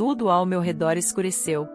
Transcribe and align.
Tudo 0.00 0.30
ao 0.30 0.46
meu 0.46 0.62
redor 0.62 0.96
escureceu. 0.96 1.68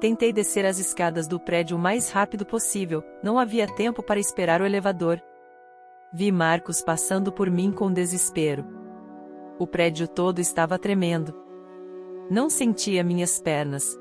Tentei 0.00 0.32
descer 0.32 0.66
as 0.66 0.80
escadas 0.80 1.28
do 1.28 1.38
prédio 1.38 1.76
o 1.76 1.80
mais 1.80 2.10
rápido 2.10 2.44
possível, 2.44 3.00
não 3.22 3.38
havia 3.38 3.72
tempo 3.76 4.02
para 4.02 4.18
esperar 4.18 4.60
o 4.60 4.66
elevador. 4.66 5.22
Vi 6.12 6.32
Marcos 6.32 6.82
passando 6.82 7.30
por 7.30 7.48
mim 7.48 7.70
com 7.70 7.92
desespero. 7.92 8.66
O 9.56 9.68
prédio 9.68 10.08
todo 10.08 10.40
estava 10.40 10.80
tremendo. 10.80 11.32
Não 12.28 12.50
sentia 12.50 13.04
minhas 13.04 13.40
pernas. 13.40 13.96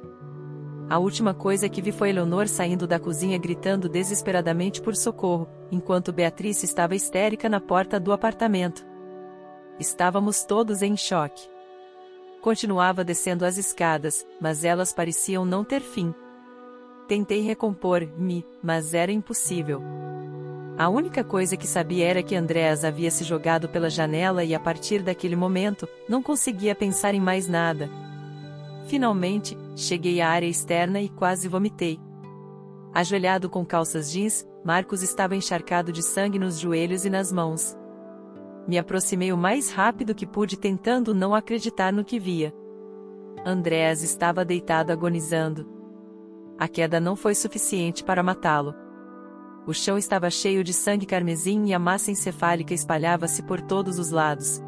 A 0.89 0.97
última 0.97 1.36
coisa 1.36 1.69
que 1.69 1.79
vi 1.79 1.92
foi 1.92 2.10
Eleonor 2.10 2.47
saindo 2.47 2.88
da 2.88 3.00
cozinha 3.00 3.38
gritando 3.38 3.88
desesperadamente 3.88 4.82
por 4.82 4.96
socorro, 4.96 5.47
enquanto 5.71 6.11
Beatriz 6.11 6.64
estava 6.64 6.96
histérica 6.96 7.47
na 7.47 7.61
porta 7.61 8.00
do 8.00 8.11
apartamento. 8.11 8.83
Estávamos 9.79 10.43
todos 10.43 10.82
em 10.82 10.97
choque. 10.97 11.56
Continuava 12.47 13.04
descendo 13.04 13.43
as 13.43 13.57
escadas, 13.57 14.25
mas 14.39 14.64
elas 14.64 14.93
pareciam 14.93 15.43
não 15.43 15.65
ter 15.65 15.82
fim. 15.82 16.15
Tentei 17.06 17.42
recompor-me, 17.42 18.46
mas 18.64 18.93
era 18.93 19.11
impossível. 19.11 19.82
A 20.78 20.87
única 20.87 21.25
coisa 21.25 21.57
que 21.57 21.68
sabia 21.68 22.07
era 22.07 22.23
que 22.23 22.37
Andréas 22.37 22.86
havia 22.86 23.11
se 23.11 23.25
jogado 23.25 23.68
pela 23.68 23.89
janela 23.89 24.46
e 24.46 24.56
a 24.56 24.60
partir 24.61 25.04
daquele 25.04 25.36
momento, 25.36 25.89
não 26.07 26.23
conseguia 26.23 26.73
pensar 26.73 27.14
em 27.14 27.20
mais 27.20 27.50
nada. 27.50 27.89
Finalmente, 28.87 29.57
cheguei 29.75 30.21
à 30.21 30.29
área 30.29 30.48
externa 30.48 31.01
e 31.01 31.09
quase 31.09 31.50
vomitei. 31.50 32.00
Ajoelhado 32.94 33.50
com 33.50 33.66
calças 33.66 34.09
jeans, 34.09 34.48
Marcos 34.64 35.03
estava 35.03 35.36
encharcado 35.36 35.92
de 35.92 36.02
sangue 36.02 36.39
nos 36.39 36.58
joelhos 36.58 37.03
e 37.03 37.09
nas 37.09 37.30
mãos. 37.30 37.75
Me 38.67 38.78
aproximei 38.78 39.31
o 39.31 39.38
mais 39.38 39.72
rápido 39.72 40.14
que 40.14 40.28
pude 40.28 40.58
tentando 40.58 41.16
não 41.16 41.34
acreditar 41.34 41.94
no 41.94 42.04
que 42.04 42.20
via. 42.20 42.54
Andréas 43.46 44.04
estava 44.04 44.44
deitado 44.44 44.92
agonizando. 44.92 45.66
A 46.59 46.68
queda 46.68 47.00
não 47.00 47.16
foi 47.16 47.34
suficiente 47.34 48.04
para 48.04 48.22
matá-lo. 48.22 48.76
O 49.66 49.74
chão 49.74 49.98
estava 49.98 50.30
cheio 50.30 50.66
de 50.66 50.74
sangue 50.74 51.06
carmesim 51.06 51.68
e 51.68 51.74
a 51.74 51.80
massa 51.80 52.12
encefálica 52.12 52.74
espalhava-se 52.74 53.42
por 53.44 53.62
todos 53.62 54.00
os 54.00 54.12
lados. 54.12 54.62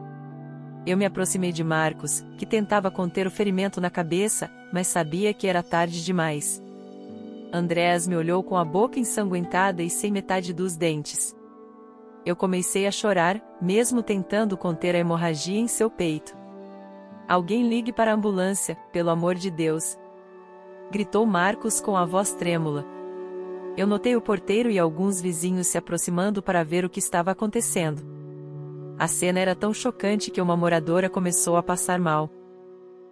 Eu 0.86 0.96
me 0.96 1.06
aproximei 1.06 1.52
de 1.52 1.64
Marcos, 1.64 2.24
que 2.38 2.46
tentava 2.46 2.90
conter 2.90 3.28
o 3.28 3.32
ferimento 3.32 3.82
na 3.82 3.90
cabeça, 3.90 4.50
mas 4.72 4.88
sabia 4.88 5.34
que 5.34 5.46
era 5.46 5.62
tarde 5.62 6.06
demais. 6.06 6.64
Andréas 7.52 8.08
me 8.08 8.16
olhou 8.16 8.44
com 8.44 8.56
a 8.56 8.64
boca 8.64 8.98
ensanguentada 8.98 9.84
e 9.84 9.90
sem 9.90 10.12
metade 10.12 10.54
dos 10.54 10.78
dentes 10.78 11.38
eu 12.26 12.36
comecei 12.36 12.86
a 12.86 12.92
chorar, 12.92 13.42
mesmo 13.62 14.04
tentando 14.04 14.58
conter 14.58 14.96
a 14.96 15.00
hemorragia 15.00 15.60
em 15.60 15.68
seu 15.68 15.90
peito. 15.90 16.38
Alguém 17.28 17.68
ligue 17.68 17.94
para 17.94 18.12
a 18.12 18.16
ambulância, 18.16 18.76
pelo 18.92 19.10
amor 19.10 19.36
de 19.36 19.50
Deus! 19.52 19.98
Gritou 20.92 21.26
Marcos 21.26 21.80
com 21.80 21.96
a 21.96 22.04
voz 22.04 22.34
trêmula. 22.34 22.86
Eu 23.78 23.86
notei 23.86 24.16
o 24.16 24.22
porteiro 24.22 24.70
e 24.70 24.80
alguns 24.80 25.22
vizinhos 25.22 25.68
se 25.68 25.78
aproximando 25.78 26.42
para 26.42 26.64
ver 26.64 26.84
o 26.84 26.90
que 26.90 27.00
estava 27.00 27.32
acontecendo. 27.32 28.02
A 28.98 29.08
cena 29.08 29.40
era 29.40 29.56
tão 29.56 29.74
chocante 29.74 30.32
que 30.32 30.42
uma 30.42 30.58
moradora 30.58 31.10
começou 31.10 31.56
a 31.56 31.64
passar 31.64 32.00
mal. 32.00 32.30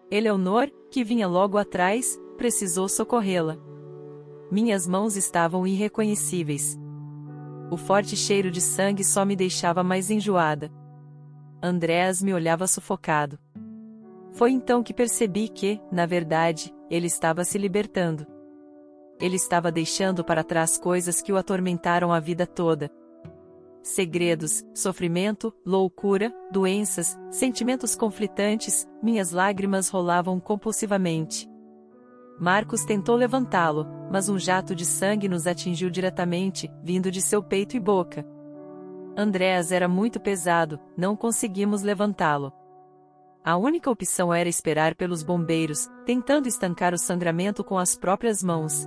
Eleonor, 0.10 0.70
que 0.90 1.04
vinha 1.04 1.28
logo 1.28 1.58
atrás, 1.58 2.20
precisou 2.38 2.90
socorrê-la. 2.90 3.58
Minhas 4.52 4.88
mãos 4.88 5.16
estavam 5.16 5.68
irreconhecíveis. 5.68 6.78
O 7.70 7.76
forte 7.76 8.16
cheiro 8.16 8.50
de 8.50 8.62
sangue 8.62 9.04
só 9.04 9.26
me 9.26 9.36
deixava 9.36 9.84
mais 9.84 10.10
enjoada. 10.10 10.72
Andréas 11.62 12.22
me 12.22 12.34
olhava 12.34 12.66
sufocado. 12.66 13.38
Foi 14.32 14.52
então 14.52 14.82
que 14.82 14.94
percebi 14.94 15.50
que, 15.50 15.82
na 15.92 16.06
verdade, 16.06 16.74
ele 16.90 17.08
estava 17.08 17.44
se 17.44 17.58
libertando. 17.58 18.26
Ele 19.20 19.36
estava 19.36 19.72
deixando 19.72 20.24
para 20.24 20.44
trás 20.44 20.78
coisas 20.78 21.22
que 21.22 21.34
o 21.34 21.38
atormentaram 21.38 22.14
a 22.14 22.20
vida 22.20 22.46
toda. 22.46 22.90
Segredos, 23.82 24.64
sofrimento, 24.74 25.54
loucura, 25.66 26.34
doenças, 26.52 27.18
sentimentos 27.32 27.96
conflitantes, 27.96 28.88
minhas 29.02 29.32
lágrimas 29.32 29.90
rolavam 29.90 30.40
compulsivamente. 30.40 31.50
Marcos 32.40 32.86
tentou 32.86 33.16
levantá-lo, 33.16 33.88
mas 34.12 34.30
um 34.30 34.38
jato 34.38 34.76
de 34.76 34.86
sangue 34.86 35.28
nos 35.28 35.48
atingiu 35.48 35.90
diretamente, 35.90 36.72
vindo 36.84 37.10
de 37.10 37.22
seu 37.22 37.42
peito 37.42 37.76
e 37.76 37.80
boca. 37.80 38.26
Andréas 39.18 39.72
era 39.72 39.88
muito 39.88 40.20
pesado, 40.20 40.80
não 40.96 41.16
conseguimos 41.16 41.82
levantá-lo. 41.82 42.54
A 43.44 43.58
única 43.58 43.90
opção 43.90 44.32
era 44.32 44.48
esperar 44.48 44.94
pelos 44.94 45.24
bombeiros, 45.24 45.88
tentando 46.06 46.48
estancar 46.48 46.94
o 46.94 46.98
sangramento 46.98 47.64
com 47.64 47.78
as 47.78 47.96
próprias 47.96 48.44
mãos. 48.44 48.86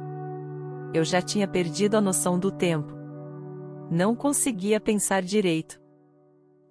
Eu 0.94 1.04
já 1.04 1.20
tinha 1.20 1.48
perdido 1.48 1.96
a 1.96 2.00
noção 2.00 2.38
do 2.38 2.52
tempo. 2.52 2.92
Não 3.90 4.14
conseguia 4.14 4.78
pensar 4.80 5.22
direito. 5.22 5.80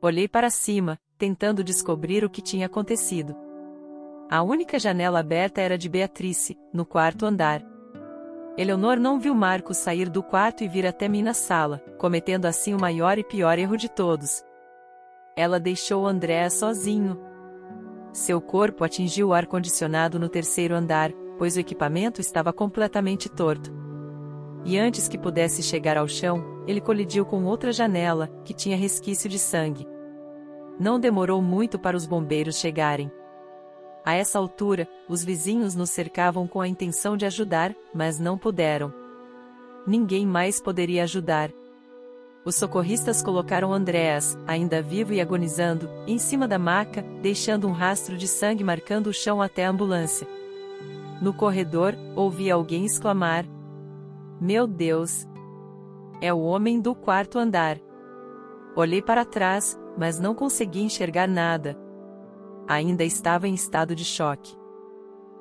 Olhei 0.01 0.27
para 0.29 0.49
cima, 0.49 0.97
tentando 1.17 1.63
descobrir 1.63 2.23
o 2.23 2.29
que 2.29 2.41
tinha 2.41 2.67
acontecido. 2.67 3.35
A 4.31 4.43
única 4.43 4.77
janela 4.77 5.21
aberta 5.21 5.59
era 5.59 5.75
de 5.75 5.89
Beatrice, 5.89 6.55
no 6.71 6.85
quarto 6.85 7.25
andar. 7.25 7.65
Eleonor 8.55 8.99
não 8.99 9.19
viu 9.19 9.33
Marcos 9.33 9.77
sair 9.77 10.07
do 10.07 10.21
quarto 10.21 10.63
e 10.63 10.67
vir 10.67 10.85
até 10.85 11.07
mim 11.07 11.23
na 11.23 11.33
sala, 11.33 11.81
cometendo 11.97 12.45
assim 12.45 12.75
o 12.75 12.79
maior 12.79 13.17
e 13.17 13.23
pior 13.23 13.57
erro 13.57 13.75
de 13.75 13.89
todos. 13.89 14.43
Ela 15.35 15.59
deixou 15.59 16.05
Andréa 16.05 16.47
sozinho. 16.51 17.19
Seu 18.13 18.39
corpo 18.39 18.83
atingiu 18.83 19.29
o 19.29 19.33
ar-condicionado 19.33 20.19
no 20.19 20.29
terceiro 20.29 20.75
andar, 20.75 21.11
pois 21.39 21.55
o 21.55 21.59
equipamento 21.59 22.21
estava 22.21 22.53
completamente 22.53 23.29
torto. 23.29 23.73
E 24.63 24.77
antes 24.77 25.07
que 25.07 25.17
pudesse 25.17 25.63
chegar 25.63 25.97
ao 25.97 26.07
chão, 26.07 26.63
ele 26.67 26.81
colidiu 26.81 27.25
com 27.25 27.45
outra 27.45 27.71
janela, 27.71 28.29
que 28.45 28.53
tinha 28.53 28.77
resquício 28.77 29.27
de 29.27 29.39
sangue. 29.39 29.87
Não 30.79 30.99
demorou 30.99 31.41
muito 31.41 31.79
para 31.79 31.97
os 31.97 32.05
bombeiros 32.05 32.59
chegarem. 32.59 33.11
A 34.09 34.15
essa 34.15 34.39
altura, 34.39 34.87
os 35.07 35.23
vizinhos 35.23 35.75
nos 35.75 35.91
cercavam 35.91 36.47
com 36.47 36.59
a 36.59 36.67
intenção 36.67 37.15
de 37.15 37.27
ajudar, 37.27 37.75
mas 37.93 38.17
não 38.17 38.39
puderam. 38.39 38.91
Ninguém 39.85 40.25
mais 40.25 40.59
poderia 40.59 41.03
ajudar. 41.03 41.51
Os 42.43 42.55
socorristas 42.55 43.21
colocaram 43.21 43.71
Andréas, 43.71 44.35
ainda 44.47 44.81
vivo 44.81 45.13
e 45.13 45.21
agonizando, 45.21 45.87
em 46.07 46.17
cima 46.17 46.47
da 46.47 46.57
maca, 46.57 47.05
deixando 47.21 47.67
um 47.67 47.71
rastro 47.71 48.17
de 48.17 48.27
sangue 48.27 48.63
marcando 48.63 49.11
o 49.11 49.13
chão 49.13 49.43
até 49.43 49.67
a 49.67 49.69
ambulância. 49.69 50.27
No 51.21 51.31
corredor, 51.31 51.95
ouvi 52.15 52.49
alguém 52.49 52.85
exclamar: 52.85 53.45
Meu 54.41 54.65
Deus! 54.65 55.27
É 56.19 56.33
o 56.33 56.39
homem 56.39 56.81
do 56.81 56.95
quarto 56.95 57.37
andar. 57.37 57.77
Olhei 58.75 59.03
para 59.03 59.23
trás, 59.23 59.79
mas 59.95 60.19
não 60.19 60.33
consegui 60.33 60.81
enxergar 60.81 61.27
nada 61.27 61.77
ainda 62.69 63.03
estava 63.03 63.47
em 63.47 63.55
estado 63.55 63.95
de 63.95 64.05
choque. 64.05 64.55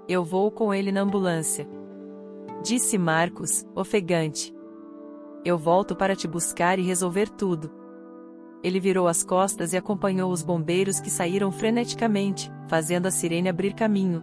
Eu 0.08 0.24
vou 0.24 0.50
com 0.50 0.72
ele 0.72 0.90
na 0.90 1.02
ambulância. 1.02 1.68
Disse 2.64 2.96
Marcos, 2.96 3.66
ofegante. 3.74 4.54
Eu 5.44 5.58
volto 5.58 5.94
para 5.94 6.16
te 6.16 6.26
buscar 6.26 6.78
e 6.78 6.82
resolver 6.82 7.28
tudo. 7.28 7.70
Ele 8.64 8.80
virou 8.80 9.06
as 9.06 9.22
costas 9.22 9.74
e 9.74 9.76
acompanhou 9.76 10.32
os 10.32 10.42
bombeiros 10.42 11.00
que 11.00 11.10
saíram 11.10 11.52
freneticamente, 11.52 12.50
fazendo 12.66 13.06
a 13.06 13.10
sirene 13.10 13.50
abrir 13.50 13.74
caminho. 13.74 14.22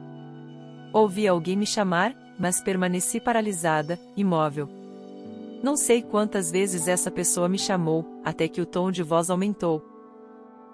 Ouvi 0.91 1.27
alguém 1.27 1.55
me 1.55 1.67
chamar, 1.67 2.15
mas 2.39 2.59
permaneci 2.59 3.19
paralisada, 3.19 3.99
imóvel. 4.17 4.67
Não 5.61 5.77
sei 5.77 6.01
quantas 6.01 6.51
vezes 6.51 6.88
essa 6.88 7.11
pessoa 7.11 7.47
me 7.47 7.59
chamou, 7.59 8.03
até 8.25 8.47
que 8.47 8.61
o 8.61 8.65
tom 8.65 8.91
de 8.91 9.03
voz 9.03 9.29
aumentou. 9.29 9.94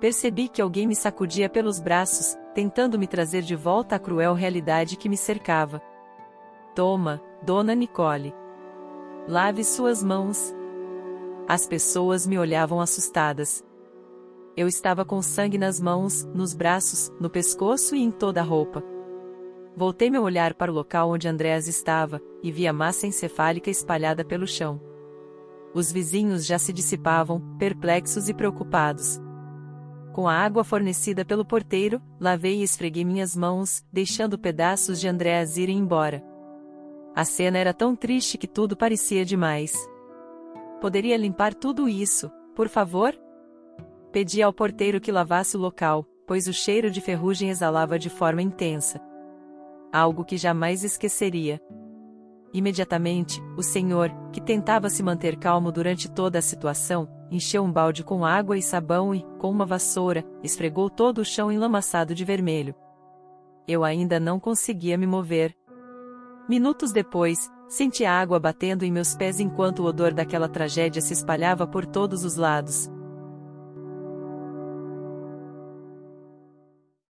Percebi 0.02 0.50
que 0.50 0.64
alguém 0.64 0.88
me 0.88 0.96
sacudia 0.96 1.48
pelos 1.48 1.80
braços, 1.80 2.36
tentando 2.56 2.98
me 2.98 3.06
trazer 3.06 3.44
de 3.44 3.56
volta 3.56 3.98
à 3.98 4.00
cruel 4.00 4.34
realidade 4.34 4.98
que 4.98 5.08
me 5.08 5.16
cercava. 5.16 5.80
Toma, 6.74 7.22
dona 7.44 7.76
Nicole. 7.76 8.34
Lave 9.28 9.64
suas 9.64 10.04
mãos. 10.04 10.56
As 11.48 11.68
pessoas 11.68 12.26
me 12.26 12.40
olhavam 12.40 12.82
assustadas. 12.82 13.64
Eu 14.58 14.68
estava 14.68 15.06
com 15.06 15.22
sangue 15.22 15.60
nas 15.60 15.80
mãos, 15.80 16.26
nos 16.34 16.56
braços, 16.56 17.12
no 17.20 17.30
pescoço 17.30 17.96
e 17.96 18.02
em 18.02 18.10
toda 18.10 18.42
a 18.42 18.44
roupa. 18.44 18.84
Voltei 19.78 20.10
meu 20.10 20.24
olhar 20.24 20.56
para 20.56 20.72
o 20.72 20.76
local 20.76 21.12
onde 21.12 21.28
Andréas 21.28 21.68
estava, 21.68 22.20
e 22.42 22.52
vi 22.52 22.68
a 22.68 22.74
massa 22.74 23.06
encefálica 23.06 23.70
espalhada 23.70 24.26
pelo 24.26 24.48
chão. 24.48 24.82
Os 25.76 25.92
vizinhos 25.92 26.44
já 26.44 26.58
se 26.58 26.74
dissipavam, 26.74 27.40
perplexos 27.60 28.28
e 28.28 28.34
preocupados. 28.34 29.22
Com 30.14 30.28
a 30.28 30.34
água 30.34 30.64
fornecida 30.64 31.24
pelo 31.24 31.46
porteiro, 31.46 32.02
lavei 32.20 32.60
e 32.60 32.64
esfreguei 32.64 33.06
minhas 33.06 33.36
mãos, 33.36 33.86
deixando 33.92 34.38
pedaços 34.38 35.00
de 35.00 35.08
Andréas 35.08 35.58
irem 35.58 35.78
embora. 35.78 36.24
A 37.16 37.24
cena 37.24 37.58
era 37.58 37.74
tão 37.74 37.96
triste 37.96 38.38
que 38.38 38.48
tudo 38.48 38.76
parecia 38.76 39.24
demais. 39.24 39.74
Poderia 40.82 41.16
limpar 41.16 41.54
tudo 41.54 41.88
isso, 41.88 42.30
por 42.56 42.68
favor? 42.68 43.14
Pedi 44.12 44.42
ao 44.42 44.52
porteiro 44.52 45.00
que 45.00 45.12
lavasse 45.12 45.56
o 45.56 45.60
local, 45.60 46.06
pois 46.28 46.48
o 46.48 46.54
cheiro 46.54 46.92
de 46.92 47.00
ferrugem 47.00 47.50
exalava 47.50 47.98
de 47.98 48.10
forma 48.10 48.42
intensa. 48.42 49.00
algo 49.92 50.24
que 50.24 50.38
jamais 50.38 50.84
esqueceria. 50.84 51.62
Imediatamente, 52.54 53.42
o 53.58 53.64
senhor, 53.64 54.12
que 54.34 54.42
tentava 54.42 54.90
se 54.90 55.02
manter 55.02 55.38
calmo 55.38 55.72
durante 55.72 56.12
toda 56.12 56.40
a 56.40 56.42
situação, 56.42 57.08
encheu 57.32 57.64
um 57.64 57.72
balde 57.72 58.04
com 58.04 58.26
água 58.26 58.58
e 58.58 58.62
sabão 58.62 59.16
e, 59.16 59.26
com 59.40 59.50
uma 59.50 59.66
vassoura, 59.66 60.26
esfregou 60.44 60.90
todo 60.90 61.20
o 61.20 61.26
chão 61.26 61.50
enlamaçado 61.50 62.14
de 62.14 62.26
vermelho. 62.26 62.76
Eu 63.66 63.86
ainda 63.86 64.20
não 64.20 64.38
conseguia 64.38 64.98
me 64.98 65.08
mover. 65.08 65.56
Minutos 66.50 66.92
depois, 66.92 67.50
senti 67.70 68.04
a 68.04 68.20
água 68.20 68.38
batendo 68.38 68.84
em 68.84 68.92
meus 68.92 69.16
pés 69.16 69.40
enquanto 69.40 69.80
o 69.80 69.86
odor 69.86 70.14
daquela 70.14 70.50
tragédia 70.50 71.02
se 71.02 71.14
espalhava 71.14 71.66
por 71.66 71.86
todos 71.86 72.26
os 72.26 72.36
lados. 72.36 72.92